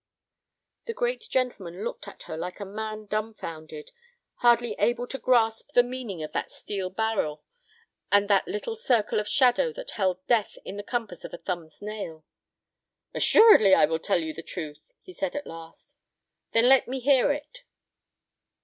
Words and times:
The 0.87 0.95
great 0.95 1.27
gentleman 1.29 1.83
looked 1.83 2.07
at 2.07 2.23
her 2.23 2.35
like 2.35 2.59
a 2.59 2.65
man 2.65 3.05
dumfounded, 3.05 3.91
hardly 4.37 4.75
able 4.79 5.05
to 5.05 5.19
grasp 5.19 5.73
the 5.75 5.83
meaning 5.83 6.23
of 6.23 6.31
that 6.31 6.49
steel 6.49 6.89
barrel 6.89 7.43
and 8.11 8.27
that 8.27 8.47
little 8.47 8.75
circle 8.75 9.19
of 9.19 9.27
shadow 9.27 9.71
that 9.73 9.91
held 9.91 10.25
death 10.25 10.57
in 10.65 10.75
the 10.77 10.81
compass 10.81 11.23
of 11.23 11.35
a 11.35 11.37
thumb's 11.37 11.83
nail. 11.83 12.25
"Assuredly 13.13 13.75
I 13.75 13.85
will 13.85 13.99
tell 13.99 14.23
you 14.23 14.33
the 14.33 14.41
truth," 14.41 14.91
he 15.03 15.13
said, 15.13 15.35
at 15.35 15.45
last. 15.45 15.95
"Then 16.51 16.67
let 16.67 16.87
me 16.87 16.99
hear 16.99 17.31
it." 17.31 17.59